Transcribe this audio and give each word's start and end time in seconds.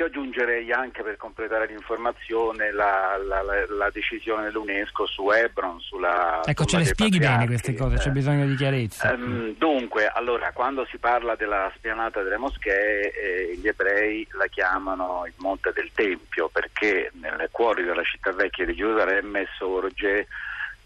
Io 0.00 0.06
aggiungerei 0.06 0.72
anche 0.72 1.02
per 1.02 1.18
completare 1.18 1.66
l'informazione 1.66 2.72
la, 2.72 3.20
la, 3.22 3.42
la, 3.42 3.66
la 3.68 3.90
decisione 3.90 4.44
dell'UNESCO 4.44 5.04
su 5.04 5.30
Hebron, 5.30 5.78
sulla... 5.78 6.40
Ecco, 6.42 6.64
ce 6.64 6.78
le 6.78 6.86
spieghi 6.86 7.18
bene 7.18 7.44
queste 7.44 7.74
cose, 7.74 7.96
c'è 7.96 8.08
bisogno 8.08 8.46
di 8.46 8.54
chiarezza. 8.54 9.12
Um, 9.12 9.54
dunque, 9.58 10.06
allora, 10.06 10.52
quando 10.52 10.86
si 10.86 10.96
parla 10.96 11.34
della 11.34 11.70
spianata 11.76 12.22
delle 12.22 12.38
moschee, 12.38 13.12
eh, 13.12 13.56
gli 13.58 13.68
ebrei 13.68 14.26
la 14.38 14.46
chiamano 14.46 15.24
il 15.26 15.34
Monte 15.36 15.70
del 15.74 15.90
Tempio, 15.92 16.48
perché 16.48 17.10
nel 17.20 17.48
cuore 17.50 17.82
della 17.82 18.02
città 18.02 18.32
vecchia 18.32 18.64
di 18.64 18.74
Gerusalemme 18.74 19.48
sorge 19.58 20.28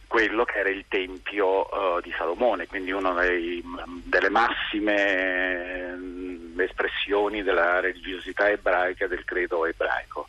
quello 0.09 0.45
che 0.45 0.59
era 0.59 0.71
il 0.71 0.87
Tempio 0.89 1.69
uh, 1.73 2.01
di 2.01 2.13
Salomone, 2.19 2.67
quindi 2.67 2.91
una 2.91 3.15
delle 3.15 4.29
massime 4.29 6.23
le 6.55 6.65
espressioni 6.65 7.43
della 7.43 7.81
religiosità 7.81 8.49
ebraica, 8.49 9.07
del 9.07 9.25
credo 9.25 9.67
ebraico. 9.67 10.27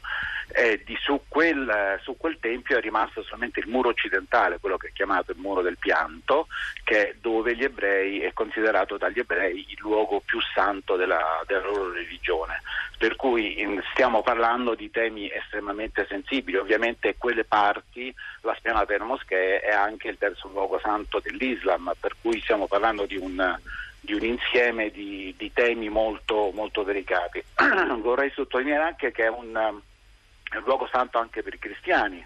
Eh, 0.57 0.81
di, 0.85 0.95
su, 1.01 1.21
quel, 1.27 1.99
su, 2.01 2.15
quel, 2.17 2.37
tempio 2.39 2.77
è 2.77 2.81
rimasto 2.81 3.23
solamente 3.23 3.59
il 3.59 3.67
muro 3.67 3.89
occidentale, 3.89 4.59
quello 4.59 4.77
che 4.77 4.87
è 4.87 4.93
chiamato 4.93 5.31
il 5.31 5.37
muro 5.37 5.61
del 5.61 5.77
pianto, 5.77 6.47
che 6.83 7.15
dove 7.19 7.55
gli 7.55 7.63
ebrei 7.63 8.21
è 8.21 8.31
considerato 8.31 8.97
dagli 8.97 9.19
ebrei 9.19 9.65
il 9.67 9.77
luogo 9.79 10.21
più 10.23 10.39
santo 10.53 10.95
della, 10.95 11.43
della 11.47 11.65
loro 11.65 11.91
religione. 11.91 12.61
Per 12.97 13.17
cui 13.17 13.59
in, 13.59 13.81
stiamo 13.91 14.21
parlando 14.21 14.75
di 14.75 14.89
temi 14.89 15.29
estremamente 15.29 16.05
sensibili. 16.07 16.57
Ovviamente 16.57 17.15
quelle 17.17 17.43
parti, 17.43 18.13
la 18.41 18.55
spianata 18.55 18.85
delle 18.85 19.03
moschee, 19.03 19.59
è 19.59 19.73
anche 19.73 20.07
il 20.07 20.17
terzo 20.17 20.47
luogo 20.47 20.79
santo 20.79 21.19
dell'Islam, 21.19 21.91
per 21.99 22.15
cui 22.21 22.39
stiamo 22.39 22.67
parlando 22.67 23.05
di 23.05 23.17
un 23.17 23.59
di 24.05 24.13
un 24.13 24.23
insieme 24.23 24.89
di, 24.91 25.33
di 25.37 25.51
temi 25.51 25.89
molto, 25.89 26.51
molto, 26.53 26.83
delicati. 26.83 27.43
Vorrei 28.01 28.31
sottolineare 28.31 28.83
anche 28.83 29.11
che 29.11 29.25
è 29.25 29.29
un, 29.29 29.53
è 29.53 30.55
un, 30.55 30.63
luogo 30.63 30.87
santo 30.87 31.17
anche 31.17 31.43
per 31.43 31.55
i 31.55 31.59
cristiani, 31.59 32.25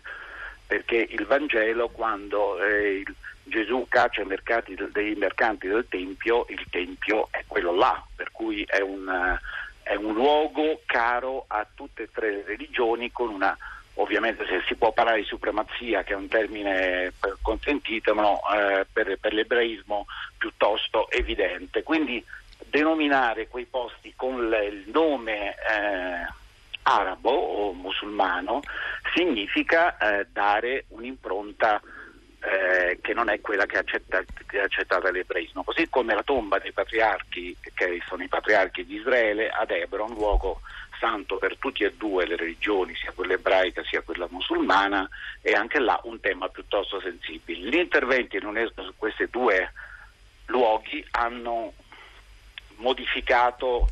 perché 0.68 1.08
il 1.10 1.26
Vangelo, 1.26 1.90
quando 1.90 2.62
eh, 2.64 2.98
il, 3.00 3.16
Gesù 3.44 3.88
caccia 3.90 4.22
i 4.22 4.26
mercati, 4.26 4.78
dei 4.92 5.16
mercanti 5.16 5.68
del 5.68 5.88
Tempio, 5.90 6.46
il 6.50 6.64
Tempio 6.70 7.30
è 7.32 7.44
quello 7.48 7.74
là, 7.74 8.06
per 8.16 8.32
cui 8.32 8.64
è 8.68 8.80
un, 8.82 9.40
è 9.82 9.96
un 9.96 10.14
luogo 10.14 10.82
caro 10.86 11.46
a 11.48 11.66
tutte 11.74 12.04
e 12.04 12.10
tre 12.12 12.30
le 12.30 12.44
religioni 12.46 13.12
con 13.12 13.30
una 13.30 13.58
ovviamente 14.00 14.46
se 14.46 14.62
si 14.68 14.76
può 14.76 14.92
parlare 14.92 15.20
di 15.20 15.26
supremazia, 15.26 16.04
che 16.04 16.14
è 16.14 16.16
un 16.16 16.28
termine 16.28 17.14
consentito, 17.42 18.14
no, 18.14 18.40
eh, 18.54 18.86
per, 18.92 19.18
per, 19.20 19.34
l'ebraismo 19.34 20.06
piuttosto 20.38 21.10
evidente. 21.12 21.84
Quindi 21.84 22.24
denominare 22.66 23.48
quei 23.48 23.66
posti 23.66 24.14
con 24.16 24.54
il 24.64 24.84
nome 24.92 25.52
eh, 25.52 26.28
arabo 26.84 27.32
o 27.32 27.74
musulmano 27.74 28.62
significa 29.14 29.98
eh, 29.98 30.28
dare 30.32 30.86
un'impronta 30.90 31.82
eh, 32.42 33.00
che 33.02 33.14
non 33.14 33.30
è 33.30 33.42
quella 33.42 33.66
che, 33.66 33.78
accetta, 33.78 34.20
è 34.20 34.58
accettata 34.60 35.12
l'ebraismo, 35.12 35.64
così 35.64 35.90
come 35.90 36.14
la 36.14 36.24
tomba 36.24 36.58
dei 36.60 36.72
patriarchi, 36.72 37.56
che 37.74 38.02
sono 38.08 38.24
i 38.24 38.28
patriarchi 38.28 38.86
di 38.86 38.96
Israele, 38.96 39.50
ad 39.50 39.72
Hebron, 39.72 40.14
luogo 40.14 40.62
santo 41.00 41.38
per 41.38 41.58
tutte 41.58 41.86
e 41.86 41.94
due 41.96 42.26
le 42.26 42.36
religioni, 42.36 42.96
sia 42.96 43.12
quella 43.14 43.34
ebraica 43.34 43.84
sia 43.84 44.02
quella 44.02 44.28
musulmana, 44.30 45.08
è 45.42 45.52
anche 45.52 45.80
là 45.80 46.00
un 46.04 46.20
tema 46.20 46.50
piuttosto 46.50 47.00
sensibile. 47.00 47.70
Gli 47.70 47.76
interventi 47.76 48.38
dell'UNESCO 48.38 48.84
su 48.84 48.94
questi 48.96 49.28
due 49.30 49.72
luoghi 50.48 51.06
hanno 51.12 51.74
modificato 52.78 53.90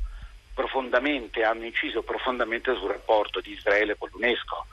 profondamente, 0.54 1.44
hanno 1.44 1.66
inciso 1.66 2.02
profondamente 2.02 2.76
sul 2.76 2.90
rapporto 2.90 3.40
di 3.42 3.52
Israele 3.52 3.98
con 3.98 4.10
l'UNESCO 4.12 4.66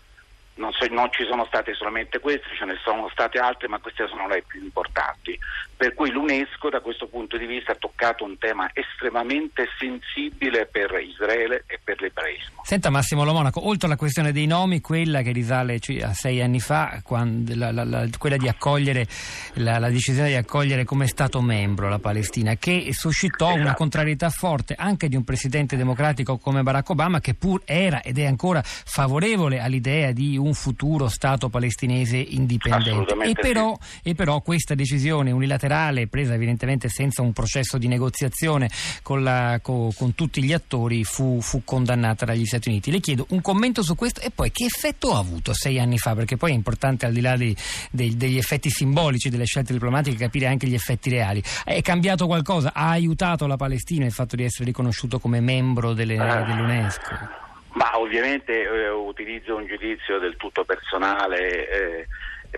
non, 0.56 0.72
so, 0.72 0.86
non, 0.90 1.10
ci 1.10 1.24
sono 1.24 1.44
state 1.46 1.74
solamente 1.74 2.20
queste, 2.20 2.46
ce 2.56 2.64
ne 2.64 2.76
sono 2.82 3.08
state 3.10 3.38
altre, 3.38 3.68
ma 3.68 3.78
queste 3.78 4.06
sono 4.06 4.28
le 4.28 4.44
più 4.46 4.62
importanti. 4.62 5.38
Per 5.76 5.94
cui 5.94 6.10
l'UNESCO 6.10 6.70
da 6.70 6.80
questo 6.80 7.08
punto 7.08 7.36
di 7.36 7.46
vista 7.46 7.72
ha 7.72 7.76
toccato 7.76 8.24
un 8.24 8.38
tema 8.38 8.70
estremamente 8.72 9.66
sensibile 9.76 10.66
per 10.66 10.92
Israele 11.00 11.64
e 11.66 11.80
per 11.82 12.00
l'ebraismo. 12.00 12.62
Senta 12.62 12.90
Massimo 12.90 13.24
Lomonaco, 13.24 13.66
oltre 13.66 13.88
alla 13.88 13.96
questione 13.96 14.30
dei 14.30 14.46
nomi, 14.46 14.80
quella 14.80 15.22
che 15.22 15.32
risale 15.32 15.80
a 16.02 16.12
sei 16.14 16.40
anni 16.40 16.60
fa, 16.60 17.00
quando, 17.02 17.54
la, 17.56 17.72
la, 17.72 17.84
la, 17.84 18.08
quella 18.16 18.36
di 18.36 18.48
accogliere, 18.48 19.06
la, 19.54 19.90
decisione 19.90 20.28
di 20.28 20.36
accogliere 20.36 20.84
come 20.84 21.08
Stato 21.08 21.40
membro 21.40 21.88
la 21.88 21.98
Palestina, 21.98 22.54
che 22.54 22.88
suscitò 22.92 23.48
esatto. 23.48 23.60
una 23.60 23.74
contrarietà 23.74 24.30
forte 24.30 24.74
anche 24.78 25.08
di 25.08 25.16
un 25.16 25.24
presidente 25.24 25.76
democratico 25.76 26.38
come 26.38 26.62
Barack 26.62 26.90
Obama, 26.90 27.20
che 27.20 27.34
pur 27.34 27.62
era 27.64 28.00
ed 28.02 28.18
è 28.18 28.26
ancora 28.26 28.62
favorevole 28.62 29.60
all'idea 29.60 30.12
di 30.12 30.38
un 30.44 30.54
futuro 30.54 31.08
Stato 31.08 31.48
palestinese 31.48 32.16
indipendente. 32.16 33.14
E 33.24 33.32
però, 33.32 33.76
sì. 33.80 34.10
e 34.10 34.14
però, 34.14 34.40
questa 34.40 34.74
decisione 34.74 35.30
unilaterale, 35.30 36.06
presa 36.06 36.34
evidentemente 36.34 36.88
senza 36.88 37.22
un 37.22 37.32
processo 37.32 37.78
di 37.78 37.88
negoziazione 37.88 38.70
con, 39.02 39.22
la, 39.22 39.58
con, 39.62 39.92
con 39.94 40.14
tutti 40.14 40.42
gli 40.42 40.52
attori, 40.52 41.04
fu, 41.04 41.40
fu, 41.40 41.62
condannata 41.64 42.24
dagli 42.24 42.44
Stati 42.44 42.68
Uniti. 42.68 42.90
Le 42.90 43.00
chiedo 43.00 43.26
un 43.30 43.40
commento 43.40 43.82
su 43.82 43.94
questo 43.94 44.20
e 44.20 44.30
poi 44.30 44.50
che 44.52 44.64
effetto 44.64 45.14
ha 45.14 45.18
avuto 45.18 45.52
sei 45.54 45.78
anni 45.78 45.98
fa, 45.98 46.14
perché 46.14 46.36
poi 46.36 46.50
è 46.50 46.54
importante 46.54 47.06
al 47.06 47.12
di 47.12 47.20
là 47.20 47.36
di, 47.36 47.56
dei, 47.90 48.16
degli 48.16 48.36
effetti 48.36 48.70
simbolici 48.70 49.30
delle 49.30 49.44
scelte 49.44 49.72
diplomatiche 49.72 50.16
capire 50.16 50.46
anche 50.46 50.66
gli 50.66 50.74
effetti 50.74 51.10
reali. 51.10 51.42
È 51.64 51.80
cambiato 51.82 52.26
qualcosa? 52.26 52.72
Ha 52.74 52.90
aiutato 52.90 53.46
la 53.46 53.56
Palestina 53.56 54.04
il 54.04 54.12
fatto 54.12 54.36
di 54.36 54.44
essere 54.44 54.64
riconosciuto 54.64 55.18
come 55.18 55.40
membro 55.40 55.94
delle, 55.94 56.18
ah. 56.18 56.42
dell'UNESCO? 56.42 57.43
Ma 57.74 57.98
ovviamente 57.98 58.62
eh, 58.62 58.88
utilizzo 58.90 59.56
un 59.56 59.66
giudizio 59.66 60.18
del 60.18 60.36
tutto 60.36 60.64
personale. 60.64 61.68
Eh, 61.68 62.06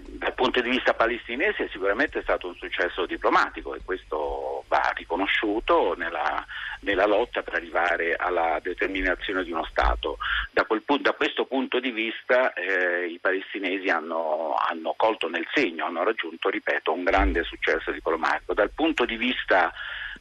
dal 0.01 0.35
punto 0.35 0.61
di 0.61 0.69
vista 0.69 0.95
palestinese 0.95 1.69
sicuramente 1.71 2.19
è 2.19 2.23
stato 2.23 2.49
un 2.49 2.55
successo 2.57 3.07
diplomatico 3.07 3.75
e 3.75 3.81
questo 3.85 4.65
va 4.69 4.93
riconosciuto 4.95 5.95
nella, 5.97 6.45
nella 6.81 7.07
lotta 7.07 7.43
per 7.43 7.55
arrivare 7.55 8.15
alla 8.15 8.59
determinazione 8.63 9.43
di 9.45 9.53
uno 9.53 9.65
Stato. 9.65 10.19
Da, 10.51 10.65
quel, 10.65 10.83
da 11.01 11.13
questo 11.13 11.47
punto 11.47 11.81
di 11.81 11.91
vista 11.91 12.53
eh, 12.53 13.07
i 13.07 13.19
palestinesi 13.19 13.89
hanno, 13.89 14.55
hanno, 14.55 14.95
colto 14.97 15.29
nel 15.29 15.47
segno, 15.55 15.87
hanno 15.87 16.05
raggiunto, 16.05 16.49
ripeto, 16.49 16.93
un 16.93 17.05
grande 17.05 17.43
successo 17.45 17.91
diplomatico. 17.91 18.55
Dal 18.55 18.71
punto 18.75 19.05
di 19.05 19.17
vista 19.17 19.73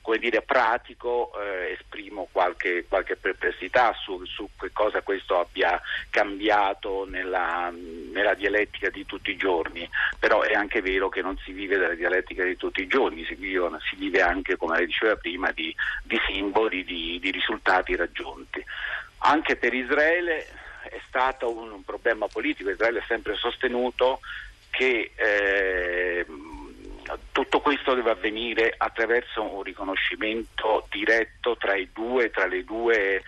come 0.06 0.20
dire, 0.20 0.44
pratico 0.44 1.32
eh, 1.42 1.72
esprimo 1.72 2.28
qualche, 2.32 2.86
qualche 2.88 3.16
perplessità 3.16 3.92
su, 4.00 4.24
su, 4.26 4.48
che 4.56 4.70
cosa 4.72 5.02
questo 5.02 5.40
abbia 5.40 5.82
cambiato 6.12 7.08
nella, 7.10 7.74
nella, 7.74 8.36
dialettica 8.36 8.92
di 8.92 9.04
tutti 9.08 9.32
i 9.32 9.36
giorni, 9.36 9.90
però 10.20 10.42
è 10.42 10.54
anche 10.54 10.82
vero 10.84 11.10
che 11.10 11.24
non 11.24 11.36
si 11.44 11.54
vive 11.54 11.80
della 11.80 11.96
dialettica 11.96 12.44
di 12.44 12.56
tutti 12.56 12.84
i 12.84 12.88
giorni, 12.88 13.26
si 13.26 13.34
vive, 13.34 13.68
si 13.90 13.96
vive 13.96 14.22
anche, 14.22 14.58
come 14.58 14.78
lei 14.78 14.86
diceva 14.86 15.16
prima, 15.16 15.50
di, 15.52 15.76
di 16.04 16.20
simboli, 16.28 16.84
di, 16.84 17.18
di, 17.20 17.32
risultati 17.32 17.96
raggiunti. 17.96 18.64
Anche 19.20 19.56
per 19.56 19.74
Israele 19.74 20.46
è 20.84 21.00
stato 21.08 21.52
un, 21.52 21.72
un 21.72 21.84
problema 21.84 22.28
politico, 22.28 22.70
Israele 22.70 23.00
ha 23.00 23.06
sempre 23.08 23.34
sostenuto 23.34 24.20
che 24.70 25.14
eh, 25.16 26.25
deve 28.06 28.12
avvenire 28.12 28.74
attraverso 28.78 29.42
un 29.42 29.64
riconoscimento 29.64 30.88
diretto 30.92 31.58
tra 31.58 31.76
i 31.76 31.90
due, 31.92 32.30
tra 32.30 32.46
le 32.46 32.64
due 32.64 33.24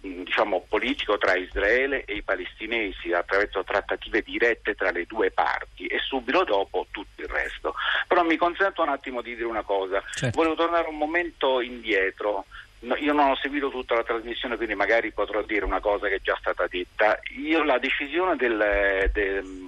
diciamo, 0.00 0.66
politico 0.68 1.16
tra 1.16 1.34
Israele 1.34 2.04
e 2.04 2.16
i 2.16 2.22
palestinesi 2.22 3.12
attraverso 3.12 3.64
trattative 3.64 4.22
dirette 4.22 4.74
tra 4.74 4.90
le 4.90 5.06
due 5.06 5.30
parti 5.30 5.86
e 5.86 5.98
subito 5.98 6.44
dopo 6.44 6.86
tutto 6.90 7.22
il 7.22 7.28
resto. 7.28 7.74
Però 8.06 8.22
mi 8.22 8.36
consento 8.36 8.82
un 8.82 8.90
attimo 8.90 9.22
di 9.22 9.34
dire 9.34 9.46
una 9.46 9.62
cosa, 9.62 10.02
certo. 10.12 10.36
volevo 10.36 10.54
tornare 10.54 10.88
un 10.88 10.98
momento 10.98 11.60
indietro. 11.60 12.44
No, 12.80 12.94
io 12.94 13.12
non 13.12 13.30
ho 13.30 13.36
seguito 13.36 13.70
tutta 13.70 13.96
la 13.96 14.04
trasmissione, 14.04 14.56
quindi 14.56 14.76
magari 14.76 15.10
potrò 15.10 15.42
dire 15.42 15.64
una 15.64 15.80
cosa 15.80 16.06
che 16.06 16.16
è 16.16 16.20
già 16.20 16.36
stata 16.38 16.66
detta. 16.68 17.18
Io 17.36 17.64
la 17.64 17.78
decisione 17.78 18.36
del, 18.36 19.10
del 19.12 19.67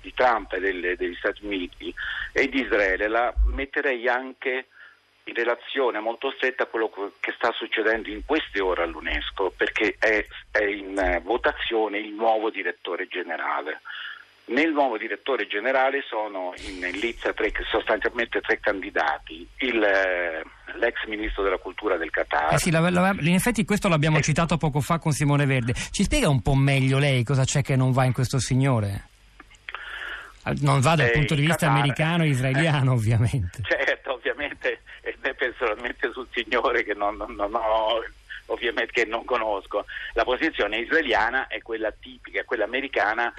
di 0.00 0.12
Trump 0.14 0.52
e 0.52 0.60
delle, 0.60 0.96
degli 0.96 1.16
Stati 1.16 1.44
Uniti 1.44 1.94
e 2.32 2.48
di 2.48 2.60
Israele 2.60 3.08
la 3.08 3.32
metterei 3.46 4.06
anche 4.08 4.66
in 5.24 5.34
relazione 5.34 6.00
molto 6.00 6.32
stretta 6.32 6.64
a 6.64 6.66
quello 6.66 6.90
che 7.20 7.32
sta 7.36 7.52
succedendo 7.52 8.08
in 8.08 8.24
queste 8.24 8.60
ore 8.60 8.82
all'UNESCO, 8.82 9.52
perché 9.56 9.96
è, 9.98 10.26
è 10.50 10.64
in 10.64 11.20
votazione 11.22 11.98
il 11.98 12.12
nuovo 12.12 12.50
direttore 12.50 13.06
generale. 13.06 13.80
Nel 14.46 14.72
nuovo 14.72 14.98
direttore 14.98 15.46
generale 15.46 16.02
sono 16.08 16.52
in 16.66 16.80
lizza 16.98 17.32
tre, 17.32 17.52
sostanzialmente 17.70 18.40
tre 18.40 18.58
candidati, 18.58 19.46
Il, 19.58 19.78
l'ex 19.78 21.04
ministro 21.06 21.44
della 21.44 21.58
cultura 21.58 21.96
del 21.96 22.10
Qatar. 22.10 22.54
Eh 22.54 22.58
sì, 22.58 22.72
la, 22.72 22.80
la, 22.90 23.14
in 23.20 23.34
effetti 23.34 23.64
questo 23.64 23.86
l'abbiamo 23.86 24.18
eh. 24.18 24.22
citato 24.22 24.56
poco 24.56 24.80
fa 24.80 24.98
con 24.98 25.12
Simone 25.12 25.46
Verde. 25.46 25.74
Ci 25.74 26.02
spiega 26.02 26.28
un 26.28 26.42
po' 26.42 26.54
meglio 26.54 26.98
lei 26.98 27.22
cosa 27.22 27.44
c'è 27.44 27.62
che 27.62 27.76
non 27.76 27.92
va 27.92 28.04
in 28.04 28.12
questo 28.12 28.40
signore? 28.40 29.09
Non 30.60 30.80
va 30.80 30.94
dal 30.94 31.08
eh, 31.08 31.10
punto 31.10 31.34
di 31.34 31.42
vista 31.42 31.66
Qatar, 31.66 31.76
americano 31.76 32.24
e 32.24 32.28
israeliano, 32.28 32.92
eh, 32.92 32.94
ovviamente. 32.94 33.62
Certo, 33.68 34.12
ovviamente, 34.14 34.80
e 35.02 35.16
me 35.22 35.34
personalmente 35.34 36.10
sul 36.12 36.26
signore 36.32 36.82
che 36.82 36.94
non, 36.94 37.16
non, 37.16 37.34
non 37.34 37.54
ho 37.54 38.02
ovviamente 38.46 38.92
che 38.92 39.04
non 39.04 39.24
conosco. 39.24 39.84
La 40.14 40.24
posizione 40.24 40.78
israeliana 40.78 41.46
è 41.46 41.60
quella 41.62 41.92
tipica, 41.92 42.44
quella 42.44 42.64
americana 42.64 43.32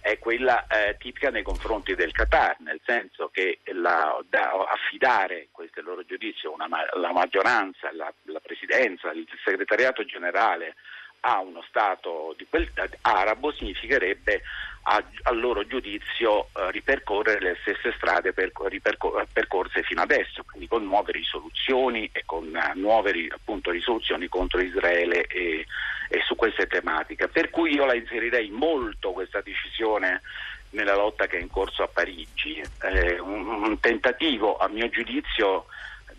è 0.00 0.18
quella 0.18 0.66
eh, 0.66 0.96
tipica 0.98 1.30
nei 1.30 1.42
confronti 1.42 1.94
del 1.94 2.12
Qatar, 2.12 2.56
nel 2.58 2.80
senso 2.84 3.30
che 3.32 3.60
la, 3.72 4.22
da, 4.28 4.50
affidare, 4.70 5.48
questo 5.50 5.78
è 5.78 5.80
il 5.80 5.88
loro 5.88 6.04
giudizio, 6.04 6.52
una, 6.52 6.68
la 6.94 7.12
maggioranza, 7.12 7.90
la, 7.92 8.12
la 8.24 8.40
presidenza, 8.40 9.10
il 9.12 9.26
segretariato 9.42 10.04
generale 10.04 10.74
a 11.26 11.40
uno 11.40 11.62
Stato 11.68 12.36
quel, 12.50 12.70
arabo 13.00 13.52
significherebbe 13.52 14.42
a, 14.86 15.02
a 15.22 15.32
loro 15.32 15.66
giudizio 15.66 16.48
eh, 16.52 16.70
ripercorrere 16.70 17.40
le 17.40 17.56
stesse 17.62 17.94
strade 17.96 18.34
per, 18.34 18.52
ripercor- 18.64 19.26
percorse 19.32 19.82
fino 19.82 20.02
adesso, 20.02 20.44
quindi 20.44 20.68
con 20.68 20.84
nuove 20.84 21.12
risoluzioni 21.12 22.10
e 22.12 22.24
con 22.26 22.44
uh, 22.44 22.78
nuove 22.78 23.28
appunto, 23.30 23.70
risoluzioni 23.70 24.28
contro 24.28 24.60
Israele 24.60 25.24
e, 25.26 25.64
e, 26.10 26.22
su 26.26 26.36
queste 26.36 26.66
tematiche. 26.66 27.28
Per 27.28 27.48
cui 27.48 27.72
io 27.72 27.86
la 27.86 27.94
inserirei 27.94 28.50
molto 28.50 29.12
questa 29.12 29.40
decisione 29.40 30.20
nella 30.70 30.96
lotta 30.96 31.26
che 31.26 31.38
è 31.38 31.40
in 31.40 31.48
corso 31.48 31.82
a 31.82 31.88
Parigi, 31.88 32.62
eh, 32.82 33.18
un, 33.20 33.46
un 33.46 33.80
tentativo 33.80 34.58
a 34.58 34.68
mio 34.68 34.90
giudizio 34.90 35.66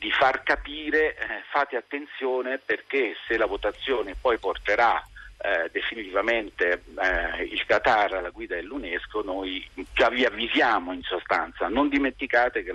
di 0.05 0.11
far 0.11 0.43
capire, 0.43 1.15
eh, 1.15 1.41
fate 1.49 1.77
attenzione 1.77 2.59
perché 2.63 3.15
se 3.27 3.37
la 3.37 3.47
votazione 3.47 4.13
poi 4.13 4.37
porterà 4.37 5.03
eh, 5.39 5.67
definitivamente 5.71 6.83
eh, 7.01 7.43
il 7.45 7.65
Qatar 7.65 8.13
alla 8.13 8.29
guida 8.29 8.53
dell'UNESCO, 8.53 9.23
noi 9.23 9.67
già 9.93 10.09
vi 10.09 10.23
avvisiamo 10.23 10.93
in 10.93 11.01
sostanza. 11.01 11.69
Non 11.69 11.89
dimenticate 11.89 12.63
che, 12.63 12.71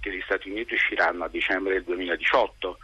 che 0.00 0.10
gli 0.10 0.22
Stati 0.22 0.48
Uniti 0.48 0.72
usciranno 0.72 1.24
a 1.24 1.28
dicembre 1.28 1.74
del 1.74 1.84
2018 1.84 2.78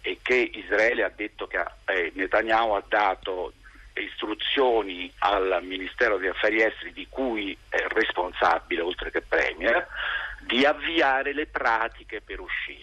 e 0.00 0.18
che 0.22 0.50
Israele 0.54 1.04
ha 1.04 1.12
detto 1.14 1.46
che 1.46 1.62
eh, 1.84 2.10
Netanyahu 2.14 2.72
ha 2.72 2.82
dato 2.88 3.52
istruzioni 3.96 5.12
al 5.18 5.58
Ministero 5.62 6.16
degli 6.16 6.28
Affari 6.28 6.62
Esteri 6.62 6.94
di 6.94 7.06
cui 7.10 7.54
è 7.68 7.84
responsabile, 7.88 8.80
oltre 8.80 9.10
che 9.10 9.20
Premier, 9.20 9.86
di 10.46 10.64
avviare 10.64 11.32
le 11.32 11.46
pratiche 11.46 12.20
per 12.20 12.40
uscire. 12.40 12.81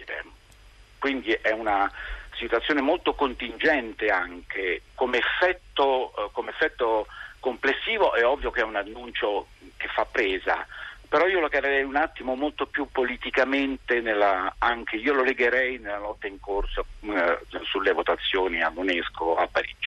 Quindi 0.99 1.31
è 1.41 1.51
una 1.51 1.91
situazione 2.35 2.81
molto 2.81 3.13
contingente 3.13 4.09
anche 4.09 4.83
come 4.95 5.17
effetto, 5.17 6.13
eh, 6.15 6.29
come 6.31 6.51
effetto 6.51 7.07
complessivo 7.39 8.13
è 8.13 8.25
ovvio 8.25 8.51
che 8.51 8.61
è 8.61 8.63
un 8.63 8.75
annuncio 8.75 9.47
che 9.77 9.87
fa 9.87 10.05
presa, 10.05 10.65
però 11.07 11.25
io 11.25 11.39
lo 11.39 11.47
chiamerei 11.47 11.83
un 11.83 11.95
attimo 11.95 12.35
molto 12.35 12.67
più 12.67 12.87
politicamente, 12.91 13.99
nella, 13.99 14.53
anche 14.59 14.97
io 14.97 15.13
lo 15.13 15.23
legherei 15.23 15.79
nella 15.79 15.97
lotta 15.97 16.27
in 16.27 16.39
corso 16.39 16.85
eh, 17.01 17.39
sulle 17.63 17.93
votazioni 17.93 18.61
all'UNESCO 18.61 19.35
a 19.35 19.47
Parigi. 19.47 19.75